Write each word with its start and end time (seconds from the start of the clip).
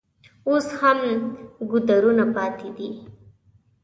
اوس 0.47 0.65
هم 0.79 0.99
ګودرونه 1.71 2.25
پاتې 2.35 2.69
دي. 2.77 2.89